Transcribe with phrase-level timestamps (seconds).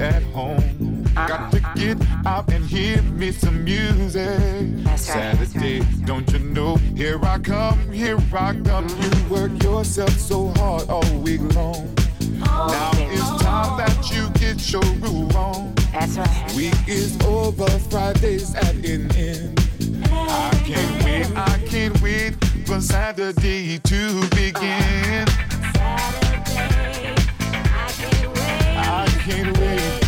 [0.00, 1.04] At home.
[1.14, 4.40] Got to get out and hear me some music.
[4.96, 6.76] Saturday, don't you know?
[6.96, 8.88] Here I come, here I come.
[8.88, 11.94] You work yourself so hard all week long.
[12.38, 15.74] Now it's time that you get your groove on.
[15.92, 16.52] That's right.
[16.56, 19.60] Week is over, Friday's at an end.
[20.10, 22.34] I can't wait, I can't wait
[22.66, 25.26] for Saturday to begin.
[29.26, 30.03] Can't wait.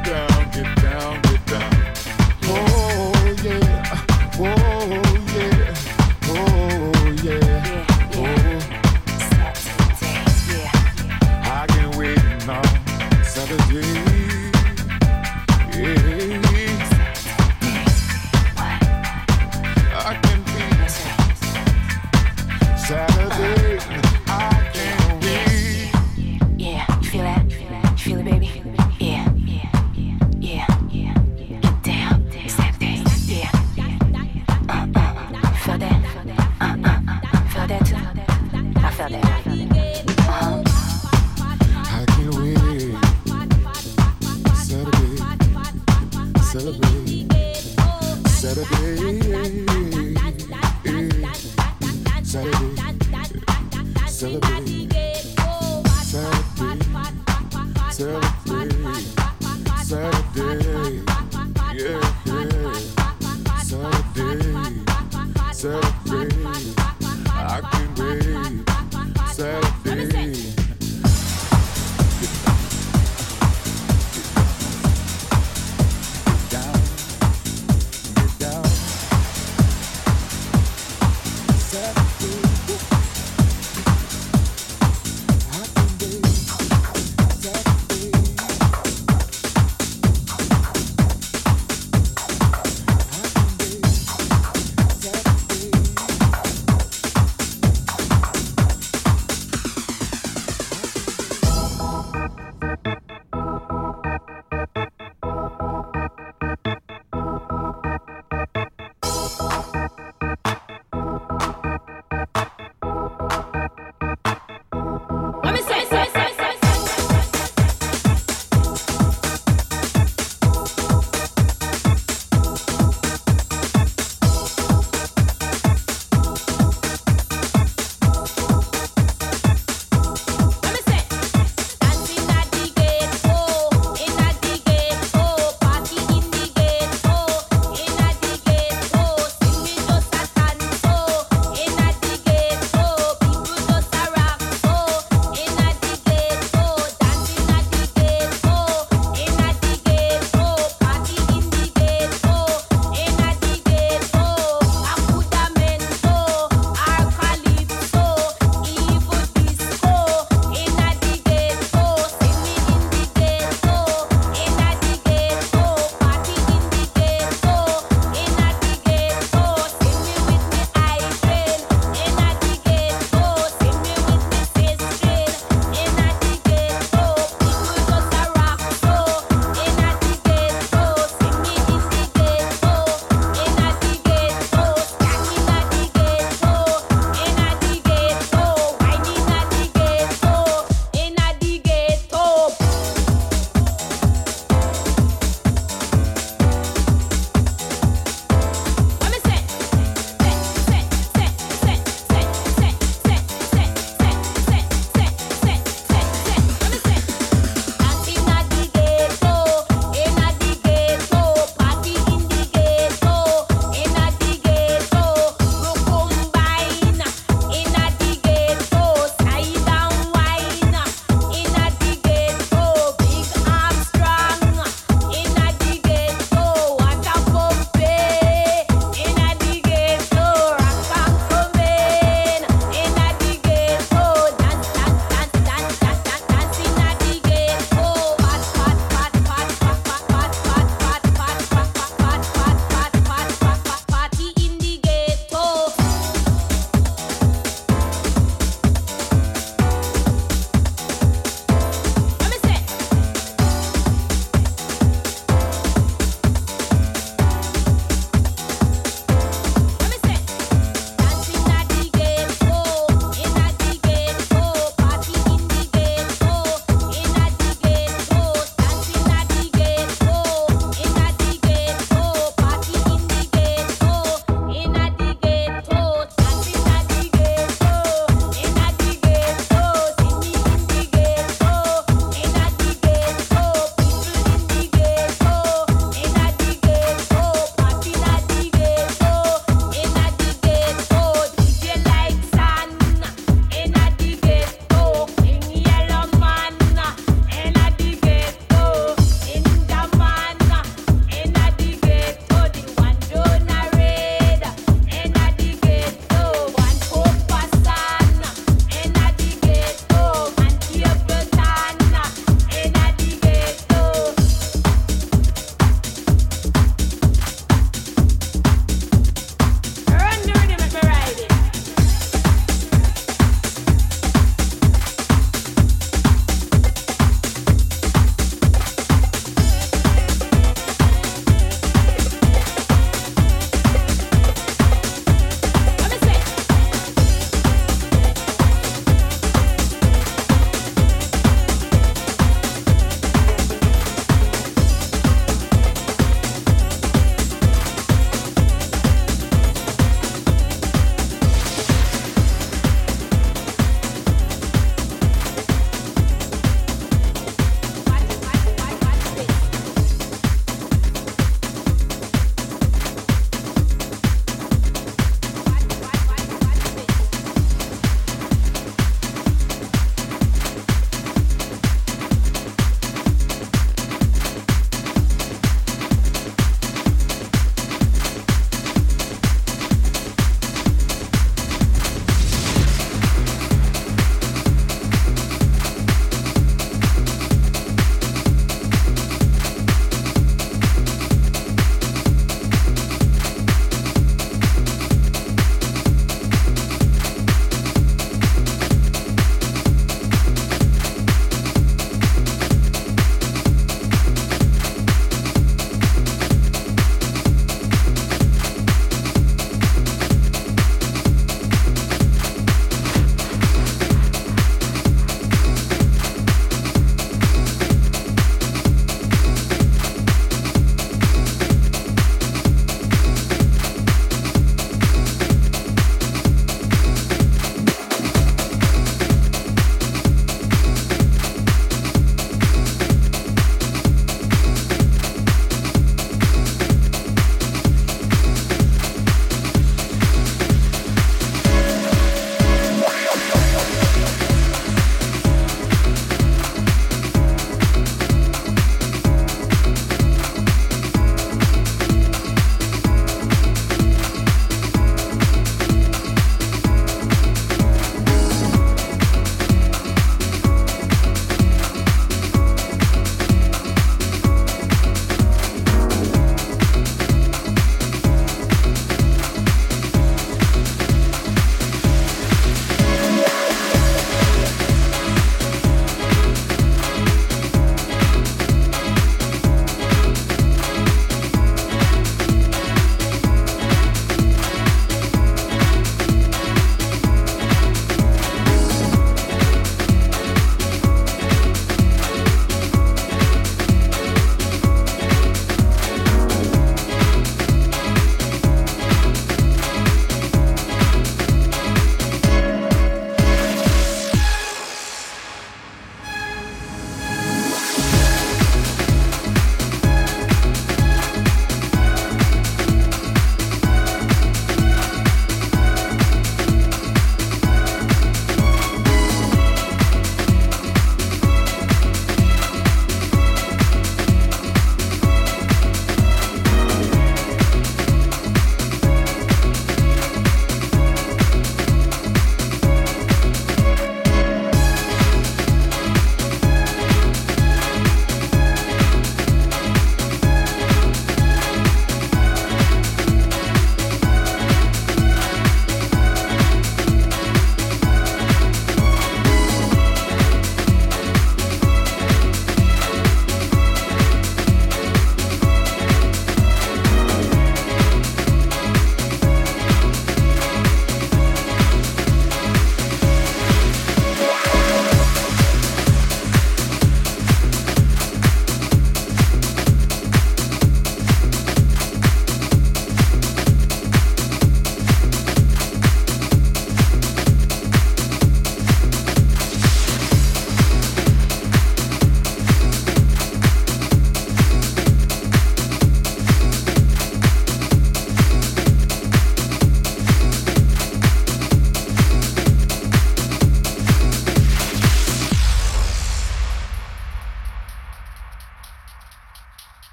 [0.00, 0.31] Down,